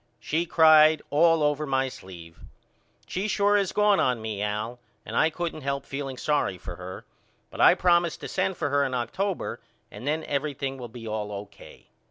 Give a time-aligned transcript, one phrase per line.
[0.19, 2.39] She cried all over my sleeve.
[3.05, 7.05] She sure is gone on me Al and I couldn't help feeling sorry for her
[7.51, 9.59] but I promised to send for her in October
[9.91, 11.85] and then everything will be all O.K.